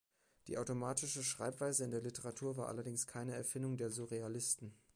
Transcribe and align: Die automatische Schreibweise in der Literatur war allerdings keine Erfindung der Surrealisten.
Die 0.47 0.57
automatische 0.57 1.21
Schreibweise 1.21 1.83
in 1.83 1.91
der 1.91 2.01
Literatur 2.01 2.57
war 2.57 2.69
allerdings 2.69 3.05
keine 3.05 3.35
Erfindung 3.35 3.77
der 3.77 3.91
Surrealisten. 3.91 4.73